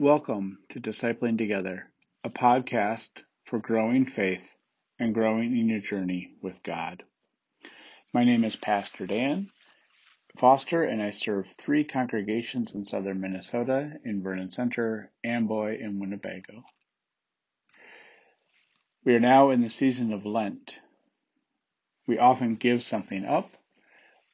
[0.00, 1.90] Welcome to Discipling Together,
[2.22, 3.10] a podcast
[3.46, 4.48] for growing faith
[4.96, 7.02] and growing in your journey with God.
[8.14, 9.50] My name is Pastor Dan
[10.36, 16.62] Foster, and I serve three congregations in southern Minnesota in Vernon Center, Amboy, and Winnebago.
[19.04, 20.78] We are now in the season of Lent.
[22.06, 23.50] We often give something up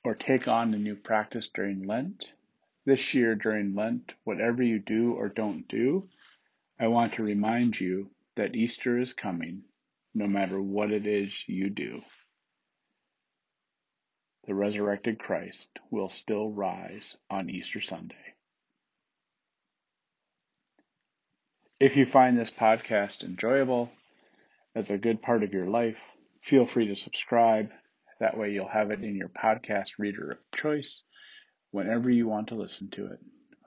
[0.04, 2.34] or take on a new practice during Lent.
[2.86, 6.10] This year during Lent, whatever you do or don't do,
[6.78, 9.62] I want to remind you that Easter is coming,
[10.14, 12.02] no matter what it is you do.
[14.46, 18.34] The resurrected Christ will still rise on Easter Sunday.
[21.80, 23.90] If you find this podcast enjoyable,
[24.74, 26.00] as a good part of your life,
[26.42, 27.70] feel free to subscribe.
[28.20, 31.02] That way you'll have it in your podcast reader of choice
[31.74, 33.18] whenever you want to listen to it.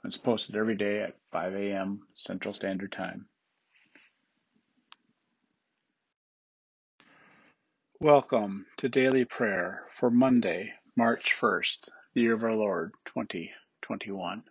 [0.05, 1.99] It's posted every day at 5 a.m.
[2.15, 3.25] Central Standard Time.
[7.99, 14.41] Welcome to Daily Prayer for Monday, March 1st, the year of our Lord 2021.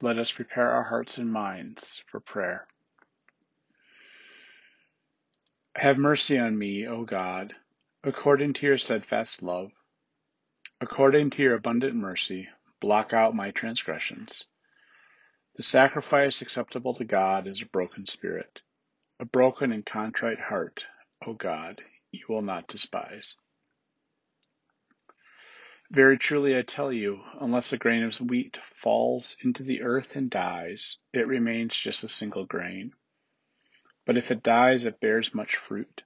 [0.00, 2.68] Let us prepare our hearts and minds for prayer.
[5.74, 7.54] Have mercy on me, O God,
[8.04, 9.72] according to your steadfast love
[10.78, 12.48] According to your abundant mercy,
[12.80, 14.46] blot out my transgressions.
[15.56, 18.60] The sacrifice acceptable to God is a broken spirit,
[19.18, 20.84] a broken and contrite heart,
[21.26, 23.36] O God, you will not despise.
[25.90, 30.28] Very truly I tell you, unless a grain of wheat falls into the earth and
[30.28, 32.92] dies, it remains just a single grain.
[34.04, 36.02] But if it dies, it bears much fruit.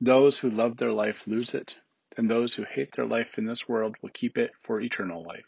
[0.00, 1.76] Those who love their life lose it,
[2.16, 5.46] and those who hate their life in this world will keep it for eternal life.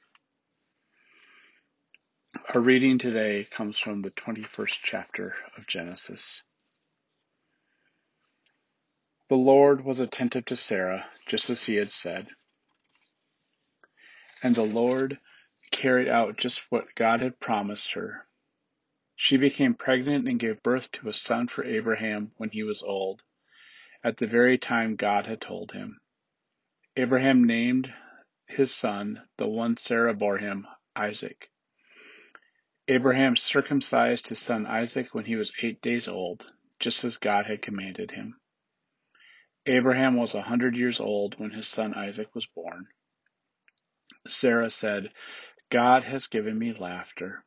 [2.54, 6.42] Our reading today comes from the 21st chapter of Genesis.
[9.28, 12.28] The Lord was attentive to Sarah, just as he had said.
[14.42, 15.18] And the Lord
[15.70, 18.26] carried out just what God had promised her.
[19.16, 23.22] She became pregnant and gave birth to a son for Abraham when he was old,
[24.02, 26.00] at the very time God had told him.
[26.96, 27.92] Abraham named
[28.46, 31.50] his son, the one Sarah bore him, Isaac.
[32.86, 37.62] Abraham circumcised his son Isaac when he was eight days old, just as God had
[37.62, 38.38] commanded him.
[39.66, 42.86] Abraham was a hundred years old when his son Isaac was born.
[44.28, 45.12] Sarah said,
[45.70, 47.44] God has given me laughter.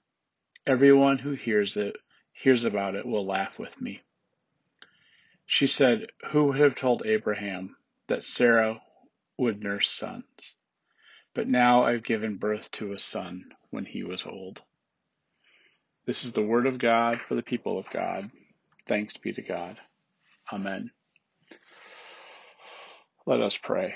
[0.65, 1.95] Everyone who hears it,
[2.33, 4.01] hears about it, will laugh with me.
[5.45, 7.77] She said, Who would have told Abraham
[8.07, 8.81] that Sarah
[9.37, 10.57] would nurse sons.
[11.33, 14.61] But now I've given birth to a son when he was old.
[16.05, 18.31] This is the word of God for the people of God.
[18.87, 19.77] Thanks be to God.
[20.51, 20.91] Amen.
[23.25, 23.95] Let us pray.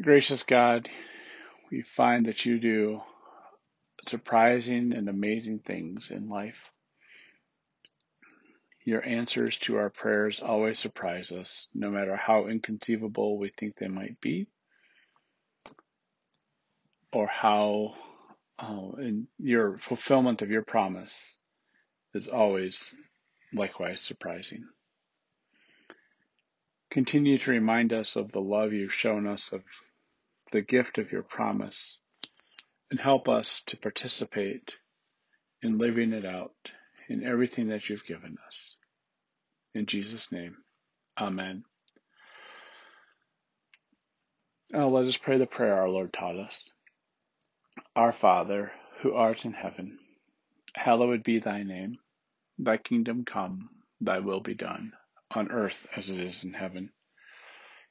[0.00, 0.88] Gracious God,
[1.70, 3.02] we find that you do
[4.06, 6.70] surprising and amazing things in life.
[8.84, 13.88] Your answers to our prayers always surprise us, no matter how inconceivable we think they
[13.88, 14.48] might be,
[17.12, 17.94] or how
[18.58, 21.38] uh, in your fulfillment of your promise
[22.12, 22.94] is always
[23.52, 24.64] likewise surprising.
[26.90, 29.62] Continue to remind us of the love you've shown us, of
[30.50, 32.00] the gift of your promise,
[32.90, 34.76] and help us to participate
[35.62, 36.52] in living it out
[37.08, 38.76] in everything that you've given us.
[39.74, 40.56] In Jesus' name,
[41.18, 41.64] Amen.
[44.72, 46.70] Now let us pray the prayer our Lord taught us.
[47.94, 49.98] Our Father, who art in heaven,
[50.74, 51.98] hallowed be thy name.
[52.58, 53.68] Thy kingdom come,
[54.00, 54.92] thy will be done,
[55.30, 56.90] on earth as it is in heaven.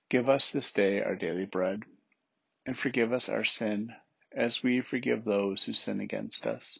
[0.09, 1.83] Give us this day our daily bread,
[2.66, 3.93] and forgive us our sin
[4.31, 6.79] as we forgive those who sin against us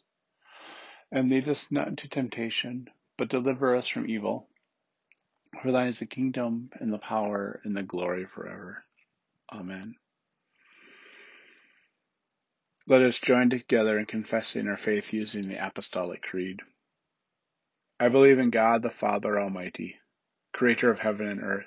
[1.12, 2.88] and lead us not into temptation,
[3.18, 4.48] but deliver us from evil.
[5.60, 8.82] For thine is the kingdom, and the power, and the glory forever.
[9.52, 9.94] Amen.
[12.86, 16.60] Let us join together in confessing our faith using the Apostolic Creed.
[18.00, 19.96] I believe in God the Father Almighty,
[20.54, 21.66] creator of heaven and earth.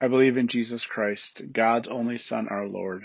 [0.00, 3.04] I believe in Jesus Christ, God's only Son, our Lord,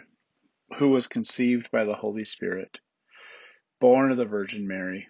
[0.78, 2.80] who was conceived by the Holy Spirit,
[3.82, 5.10] born of the Virgin Mary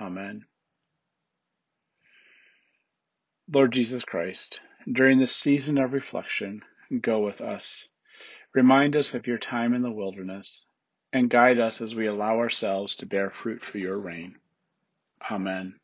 [0.00, 0.44] Amen.
[3.52, 4.60] Lord Jesus Christ,
[4.90, 6.62] during this season of reflection,
[7.00, 7.88] go with us.
[8.54, 10.64] Remind us of your time in the wilderness,
[11.12, 14.36] and guide us as we allow ourselves to bear fruit for your reign.
[15.30, 15.78] Amen.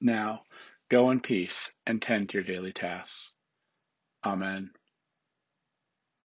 [0.00, 0.42] Now,
[0.88, 3.32] go in peace and tend to your daily tasks.
[4.24, 4.70] Amen.